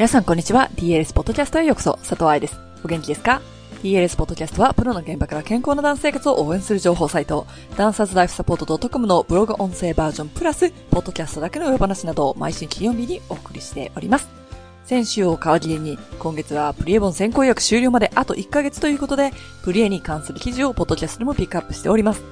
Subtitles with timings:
[0.00, 0.70] 皆さんこんにちは。
[0.76, 1.92] DLS ポッドキャストへようこそ。
[1.98, 2.58] 佐藤愛です。
[2.82, 3.42] お元気ですか
[3.82, 7.46] ?DLS ポッドキャストは、プロの現場から健康なダンス生活を応援する情報サイト、
[7.76, 14.30] ダンサーズライフサポート .com のブログ音声バージョンプラス、ポッドキャストだけの裏話などを毎週金曜日にお送りしております。
[14.86, 19.32] 先週を皮切りに、今月はプリエボン先行予約終了まであと1ヶ月ということで、
[19.64, 22.22] プリエに関する記事をポッドキャストでもピックアップしております。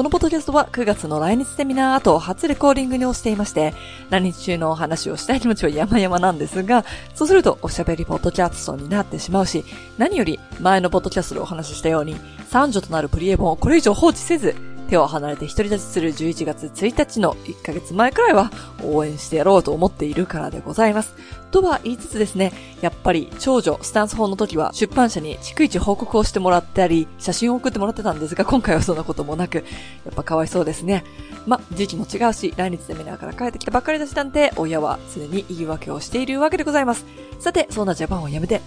[0.00, 3.74] このポッドキャストは9月の来日セミナー後初レコーディングに応じていまして、
[4.08, 9.62] 来日中のお話をしたい気持ちは山々なんですが、そうするとおしゃべりポッドキャストになってしまうし、
[9.98, 12.16] 何より前のポッドキャストでお話ししたように、
[12.48, 14.56] 三女となるプリエボンをこれ以上放置せず、
[14.90, 18.50] 手を離れて独り立ちする11月1日の1ヶ月前くらいは
[18.82, 21.14] 応援してやろうと思っているからでございます。
[21.50, 29.62] とは言いつつですね、やっぱり長女スタンス法の時は出版社に逐一報告をしてもらったり、写真を送ってもらってたんですが、今回はそんなこともなく、や
[30.10, 31.04] っぱかわいそうですね。
[31.46, 37.04] ま、時期も違うし、来日セミナーから帰ってきたばっかりだしなんて、親は常に言い訳をしているわけでございます。
[37.38, 38.60] さて、そんなジャパンをやめて、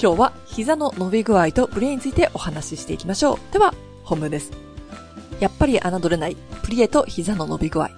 [0.00, 3.52] 今日は膝の伸び具合とブレインについてお話ししていきましょう。
[3.52, 4.69] では、本文です。
[5.40, 7.90] やっぱり侮れないプリエと膝の伸び具合。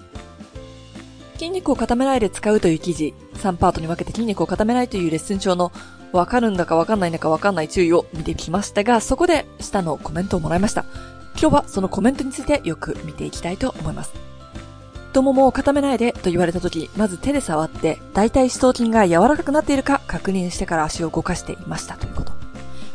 [1.33, 5.71] 筋肉を固めないで使うという記事、3パートに分けて筋肉を固めないというレッスン帳の
[6.13, 10.85] わかるんだかわかんないんだかわかんない注意を見てきましたが、そこで下のコメントをもらいました。
[11.39, 14.13] 今日はそのコメントについてよく見ていきたいと思います。
[15.07, 22.31] 太ももを固めないでと言われた時、まず手で触って、大腿四頭筋が柔らかくなっているか確認してから足を動かしていましたということ。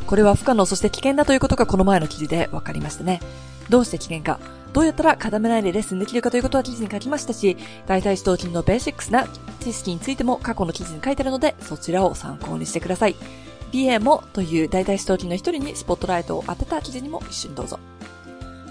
[0.07, 3.21] これは不可能そして危険だということがこの前の記事で分かりましたね。
[3.69, 4.39] どうして危険か、
[4.73, 9.27] どうやったら固めないでレッスンできるかということは記事に書きましたし、大体四頭筋のベーシックスな
[9.61, 13.15] 知識についても過去の記事に書いてあるので、そちらを参考にしてください。
[13.71, 17.79] BA もという大体四頭筋の一人にスポットライトを当てた記事にも一緒にどうぞ。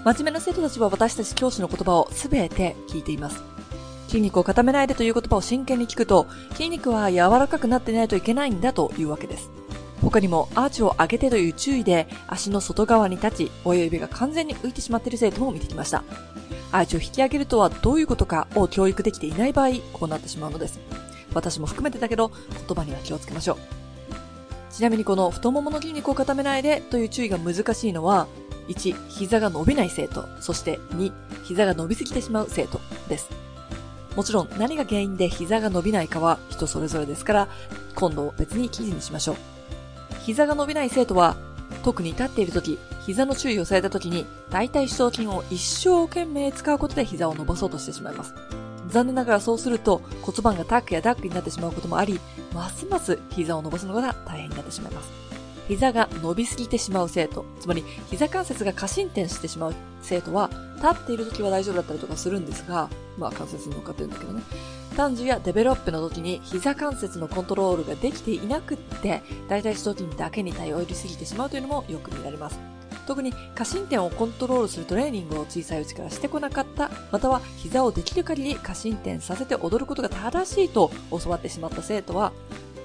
[0.03, 3.41] 真面目な生徒たちは私たち教師の言葉をすべて聞いています。
[4.07, 9.51] 筋肉を固めないでという言葉を真剣に聞くと、筋肉は柔らかくなってないといけないんだというわけです。
[10.01, 16.03] 他にもアーチを上げてという注意で足の外側に立ち、親指が完全に浮いてしまっている生徒も見てきました。
[16.71, 20.79] アーチを引き上げるとはどういうことかを教育できていない場合、こうなってしまうのです。
[21.33, 22.31] 私も含めてだけど、
[22.67, 23.57] 言葉には気をつけましょう。
[24.73, 28.27] ちなみにこの太ももの筋肉を固めないでという注意が難しいのは、
[28.69, 31.11] 1、膝が伸びない生徒、そして2、
[31.43, 33.29] 膝が伸びすぎてしまう生徒です。
[34.15, 37.47] もちろん何が原因で膝が伸びないかは人それぞれですから、
[37.95, 39.58] 今度別に記事にしましょう。
[40.25, 41.35] 膝が伸びない生徒は、
[41.83, 48.33] 特に立っている時、膝の注意をされた時に、大腿四頭筋を一生懸命使うことで膝を伸ばそうとしてしまいます。
[48.89, 52.19] 残念ながらそうすると骨盤がタックやダックになってしまうこともあり、
[52.53, 55.09] ますます膝を伸ばすのが大変になってしまいます。
[55.67, 64.41] 膝が伸びすぎてしまう生徒、つまり膝関節が過伸展してしまう生徒は、立っている時は大丈夫だったりとかするんですが、まあ関節に乗っかってるんだけどね。
[64.99, 72.59] 短寿やデベロップの時に膝関節のコントロールができていなくって、大体四頭筋だけに頼りすぎてしまうというのもよく見られます。
[73.07, 82.33] 特に過伸点をコントロールするトレーニングを小さいうちからしてこなかった、または膝をできる限り過伸点させて踊ることが正しいと教わってしまった生徒は、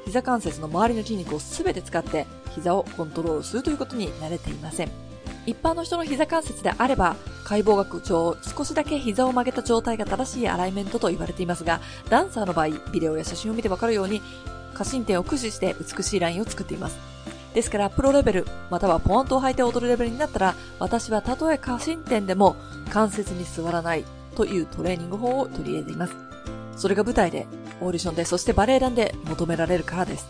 [0.05, 5.04] 膝関節の周りの筋肉を全て使って膝をコントロールするということに慣れていません。
[5.47, 14.23] 一般の人の膝関節であれば、解剖学上、少しだけ膝を曲げた状態が正しいアライメントと言われていますが、ダンサーの場合、ビデオや写真を見てわかるように、
[14.73, 16.99] 過伸点を駆使して美しいラインを作っています。
[17.55, 22.57] ですから、プロレベル、またはポントを履いて踊るレベルになったら、私はたとえ過伸点でも
[22.91, 26.17] 関節に座らないというトレーニング法を取り入れています。
[26.77, 27.47] それが舞台で、
[27.81, 30.27] オーディションで、そしてバレエ団で求められるからです。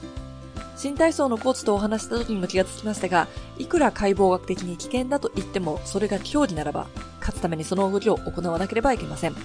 [0.76, 6.86] 新体操のコーチとお話した時にも気がつきましたが、いくら解剖学的に危険だと言っても、それが競技ならば、
[7.20, 9.36] 勝つためにその動きを行わなければいけません。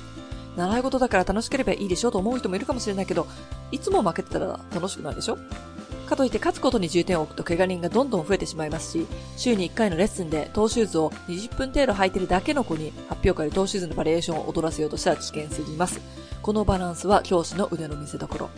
[0.58, 3.28] 習い事だから楽しければいいでしょうと思う人もいるかもしれないけど、
[3.72, 5.38] いつも負けてたら楽しくないでしょ？
[6.08, 9.06] かといって勝つことに重点を置くと怪我人がどんどん増えてしまいますし、
[9.38, 16.02] 週に1回のレッスンでトーシューズを20分程度履いてるだけの子に発表会でトーシューズのバリエーションを踊らせようとしたら危険すぎます。
[16.42, 18.50] このバランスは教師の腕の見せ所。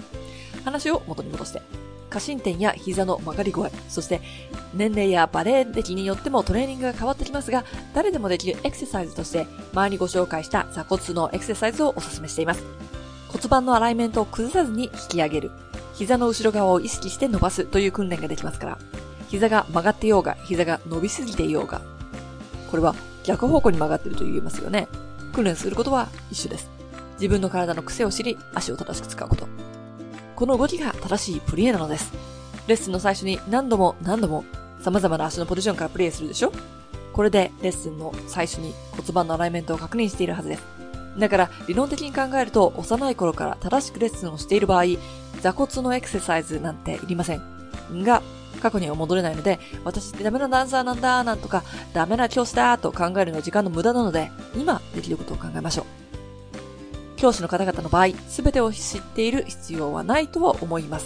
[0.63, 1.61] 話を元に戻して。
[2.11, 4.21] 過伸点や膝の曲がり具合、そして
[4.73, 7.63] 年齢やバレエ歴によってもトレーニングが変わってきますが、
[7.95, 12.63] 誰でもできるエクササイズとして前にご紹介した鎖骨のエクササイズをお勧めしています。
[13.29, 15.51] 骨盤のアライメントを崩さずに引き上げる。
[15.95, 18.77] 膝の後ろ側を意識して伸ばすという訓練ができますから、
[19.29, 21.81] 膝が曲がってようが、膝が伸びすぎていようが、
[22.69, 24.87] これは逆方向に曲がってると言えますよね。
[25.33, 26.69] 訓練することは一緒です。
[27.13, 29.60] 自分の体の癖を知り、足を正しく使うこと。
[30.41, 32.11] この動きが正しいプリエなのです。
[32.65, 34.43] レッスンの最初に何度も何度も
[34.81, 36.51] 様々な足のポジションからプレイするでしょ？
[37.13, 40.63] これでレッスンの最初に骨盤のアライメントを確認しているはずです。
[41.19, 44.85] だから理論的に考えると幼い頃から正しくレッスンをしている場合、
[45.41, 47.41] 座骨のエクササイズなんていりません。
[48.03, 48.23] が、
[48.63, 51.61] 過去には戻れないので、私ってダメなダンサーなんだ、なんとか、
[51.93, 55.85] ダメな教師だ、と考えるの時間の無駄なので、今できることを考えましょう。
[57.21, 61.05] 教師の方々の場合、すべてを知っている必要はないとは思います。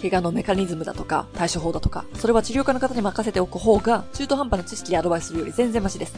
[0.00, 6.14] 怪我のメカニズムだとか、対処法だとか、それは治療家の方に任せておく方が、中途半端な知識でアドバイスするより全然マシです。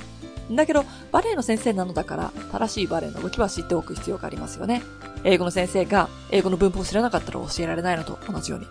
[0.51, 4.83] だけど、バレエの先生なのだから、正しいバレエの動きは知っておく必要がありますよね。
[5.25, 8.67] 英語の先生が、英語の文法を知らなかったら教えられないのと同じように。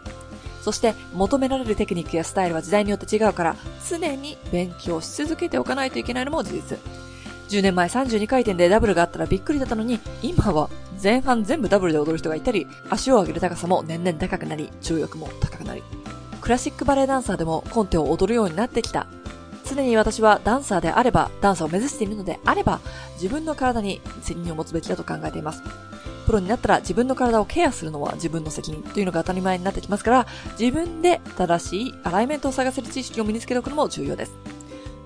[0.64, 3.56] そして求められるテクニックやスタイルは時代によって違うから、
[3.88, 6.80] 常に勉強し続けておかないといけないのも事実。
[7.54, 10.70] 10年前32回転でダブルがあったらびっくりだったのに、今は
[11.02, 15.84] 前半全部ダブルで踊る人がいたり、足を上げる高さも年々高くなり、重力も高くなり。
[16.42, 19.06] クラシックバレエダンサーでもコンテを踊るようになってきた。
[19.66, 22.80] 常に私はダンサーであれば、ダンサーを目指しているのであれば、
[23.22, 25.62] 自分の体に責任を持つべきだと考えています。
[26.26, 30.28] プロになったら自分の体をケアするのは自分の責任というのが当たり前になってきますから、
[30.60, 34.32] 自分で正しいアライメントを探せる知識を身につけておくのも重要です。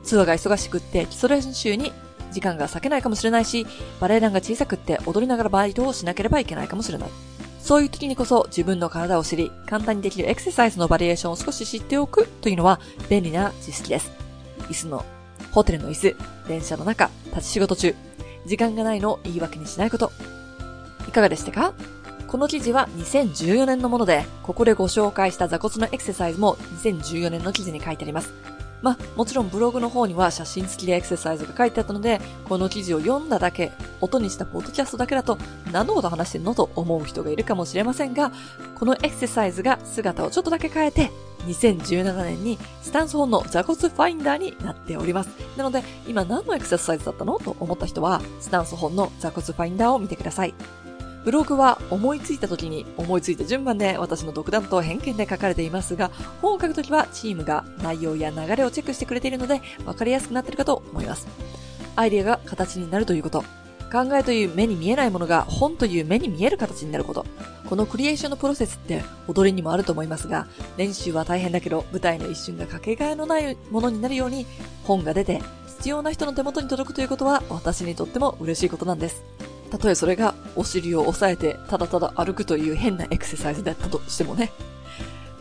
[0.04, 1.92] ツアーが忙しくって基礎練習に
[2.32, 3.66] 時間が割けないかもしれないし、
[4.00, 7.10] バレエ団が小さくって踊りながらバイトをしなければいけないかもしれない。
[7.60, 12.80] そういう時にこそ自分の体を知り、簡単にできるエクササイズのバリエーションを少し知っておくというのは
[13.10, 14.12] 便利な知識です。
[14.70, 15.06] 椅子の、
[15.52, 16.16] ホテルの椅子、
[16.48, 17.96] 電車の中、立ち仕事中、
[18.46, 20.12] 時間がないのを言い訳にしないこと、
[21.10, 21.74] いかがでしたか？
[22.28, 28.34] この記事は2014年のもので、ここでご紹介した座骨のエクササイズも2014年の記事に書いてあります。
[28.82, 33.72] まあ、もちろんブログの方には写真付きでエクササイズが書いてあったので、この記事を読んだだけ、
[34.02, 35.38] 音にしたポッドキャストだけだと、
[35.72, 38.32] 何のこと話してんのと思う人がいるかもしれませんが、
[38.76, 41.12] このエクササイズが姿をちょっとだけ変えて、
[41.48, 45.30] 2017年にスタンス本の座骨ファインダーになっております。
[45.56, 50.54] なので、今何のエクササイズだったのと思った人は、スタンス本の座骨ファインダーを見てください。
[51.28, 56.10] ブログは思いついた時に思いついた順番で私の独断と偏見で書かれていますが、
[56.42, 61.28] 本を書くときはチームが内容や流れをチェックしてくれているので分かりやすくなっているかと思います。
[61.98, 63.44] アイデアが形になるということ。
[63.92, 67.26] 考えという目に見えないものが本という目に見える形になること。
[67.70, 70.48] このクリエーションのプロセスって踊りにもあると思いますが、
[70.78, 74.46] 練習は大変だけど舞台の一瞬がかけがえのないものになるように
[74.86, 75.42] 本が出て
[75.80, 79.24] 必要な人の手元に届くということは私にとっても嬉しいことなんです。
[79.70, 84.52] たとえそれがお尻を押さえてただただ歩くという変なエクササイズだったとしてもね。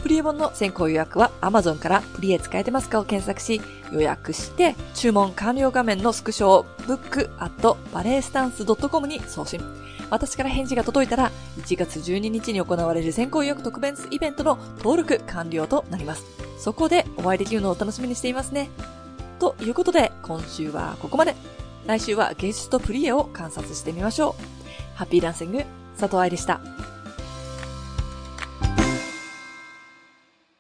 [0.02, 3.60] プリエ本の先行予約は Amazon からプリエ使えてますかを検索し
[3.90, 9.60] 予約して注文完了画面のスクショを book.balletstance.com に送信。
[10.08, 16.24] 私から返事が届いたら1月12日に行われる先行予約特別イベントの登録完了となります。
[16.58, 18.70] そこでお会いできるのを楽しみにしていますね。
[19.40, 21.34] ということで今週はここまで。
[21.86, 24.55] 来週は芸術とプリエを観察してみましょう。
[24.96, 25.62] ハッピーランシング、
[25.98, 26.58] 佐藤愛でした。